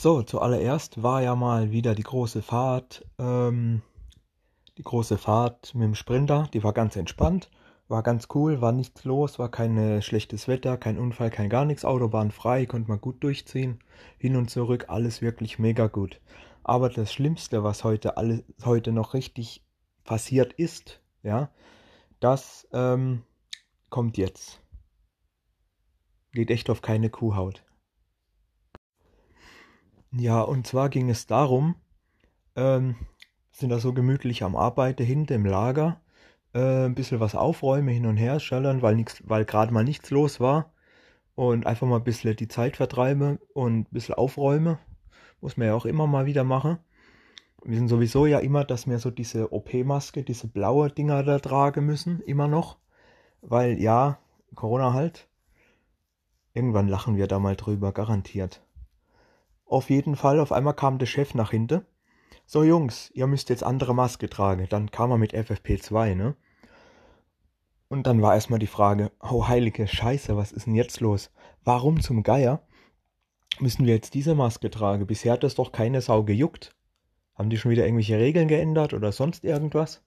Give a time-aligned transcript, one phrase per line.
[0.00, 3.82] So, zuallererst war ja mal wieder die große Fahrt, ähm,
[4.78, 7.50] die große Fahrt mit dem Sprinter, die war ganz entspannt,
[7.86, 11.66] war ganz cool, war nichts los, war kein äh, schlechtes Wetter, kein Unfall, kein gar
[11.66, 13.80] nichts, Autobahn frei, konnte man gut durchziehen,
[14.16, 16.22] hin und zurück, alles wirklich mega gut.
[16.64, 19.66] Aber das Schlimmste, was heute alles heute noch richtig
[20.04, 21.50] passiert ist, ja,
[22.20, 23.22] das ähm,
[23.90, 24.62] kommt jetzt.
[26.32, 27.64] Geht echt auf keine Kuhhaut.
[30.12, 31.76] Ja, und zwar ging es darum,
[32.56, 32.96] ähm,
[33.52, 36.00] sind da so gemütlich am Arbeiten hinten im Lager,
[36.52, 40.40] äh, ein bisschen was aufräumen, hin und her schallern, weil, weil gerade mal nichts los
[40.40, 40.72] war.
[41.36, 44.78] Und einfach mal ein bisschen die Zeit vertreiben und ein bisschen aufräumen.
[45.40, 46.78] Muss man ja auch immer mal wieder machen.
[47.64, 51.86] Wir sind sowieso ja immer, dass wir so diese OP-Maske, diese blaue Dinger da tragen
[51.86, 52.78] müssen, immer noch.
[53.42, 54.18] Weil ja,
[54.54, 55.28] Corona halt.
[56.54, 58.62] Irgendwann lachen wir da mal drüber, garantiert.
[59.70, 61.86] Auf jeden Fall, auf einmal kam der Chef nach hinten.
[62.44, 64.66] So Jungs, ihr müsst jetzt andere Maske tragen.
[64.68, 66.34] Dann kam er mit FFP2, ne?
[67.86, 71.30] Und dann war erstmal die Frage, oh heilige Scheiße, was ist denn jetzt los?
[71.62, 72.66] Warum zum Geier
[73.60, 75.06] müssen wir jetzt diese Maske tragen?
[75.06, 76.74] Bisher hat das doch keine Sau gejuckt.
[77.36, 80.02] Haben die schon wieder irgendwelche Regeln geändert oder sonst irgendwas?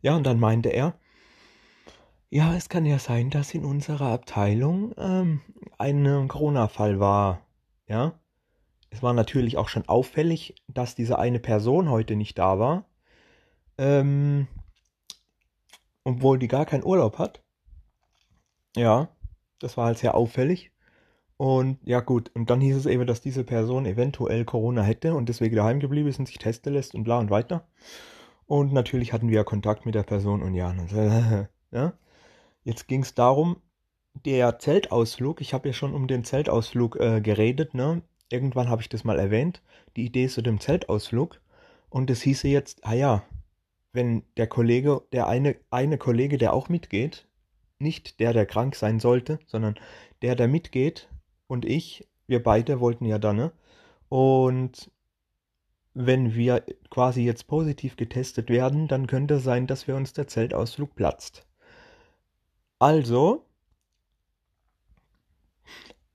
[0.00, 0.94] Ja, und dann meinte er,
[2.30, 5.40] ja, es kann ja sein, dass in unserer Abteilung ähm,
[5.78, 7.46] ein Corona-Fall war.
[7.86, 8.18] Ja,
[8.92, 12.84] es war natürlich auch schon auffällig, dass diese eine Person heute nicht da war.
[13.78, 14.46] Ähm,
[16.04, 17.42] obwohl die gar keinen Urlaub hat.
[18.76, 19.08] Ja,
[19.60, 20.72] das war halt sehr auffällig.
[21.38, 25.28] Und ja gut, und dann hieß es eben, dass diese Person eventuell Corona hätte und
[25.28, 27.66] deswegen daheim geblieben ist und sich testen lässt und bla und weiter.
[28.46, 30.74] Und natürlich hatten wir ja Kontakt mit der Person und ja,
[31.72, 31.94] ja.
[32.64, 33.56] Jetzt ging es darum,
[34.26, 38.02] der Zeltausflug, ich habe ja schon um den Zeltausflug äh, geredet, ne?
[38.32, 39.62] Irgendwann habe ich das mal erwähnt,
[39.96, 41.40] die Idee zu dem Zeltausflug.
[41.90, 43.24] Und es hieße jetzt, ah ja,
[43.92, 47.26] wenn der Kollege, der eine, eine Kollege, der auch mitgeht,
[47.78, 49.74] nicht der, der krank sein sollte, sondern
[50.22, 51.08] der, der mitgeht
[51.46, 53.52] und ich, wir beide wollten ja dann, ne?
[54.08, 54.90] Und
[55.94, 60.26] wenn wir quasi jetzt positiv getestet werden, dann könnte es sein, dass wir uns der
[60.26, 61.46] Zeltausflug platzt.
[62.78, 63.44] Also,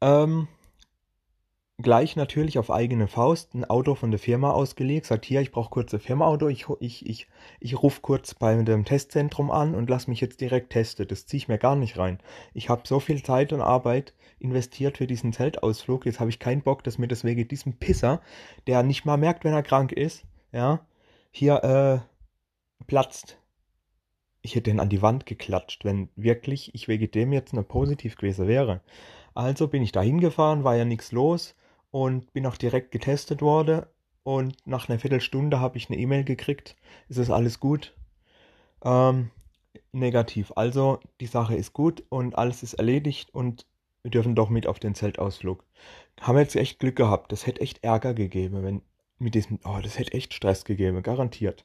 [0.00, 0.48] ähm,
[1.78, 5.70] gleich natürlich auf eigene Faust ein Auto von der Firma ausgelegt, sagt hier, ich brauche
[5.70, 7.28] kurz ein Firmaauto, ich, ich, ich,
[7.60, 11.06] ich rufe kurz bei dem Testzentrum an und lass mich jetzt direkt testen.
[11.06, 12.18] Das ziehe ich mir gar nicht rein.
[12.54, 16.62] Ich habe so viel Zeit und Arbeit investiert für diesen Zeltausflug, jetzt habe ich keinen
[16.62, 18.22] Bock, dass mir das wegen diesem Pisser,
[18.66, 20.80] der nicht mal merkt, wenn er krank ist, ja,
[21.30, 23.38] hier äh, platzt.
[24.40, 28.16] Ich hätte ihn an die Wand geklatscht, wenn wirklich ich wegen dem jetzt eine positiv
[28.16, 28.80] gewesen wäre.
[29.34, 31.54] Also bin ich da hingefahren, war ja nichts los
[31.96, 33.86] und bin auch direkt getestet worden.
[34.22, 36.76] Und nach einer Viertelstunde habe ich eine E-Mail gekriegt.
[37.08, 37.96] Ist es alles gut?
[38.84, 39.30] Ähm,
[39.92, 40.52] negativ.
[40.56, 43.64] Also die Sache ist gut und alles ist erledigt und
[44.02, 45.64] wir dürfen doch mit auf den Zeltausflug.
[46.20, 47.32] Haben jetzt echt Glück gehabt.
[47.32, 48.82] Das hätte echt Ärger gegeben, wenn
[49.18, 51.64] mit diesem, oh, das hätte echt Stress gegeben, garantiert.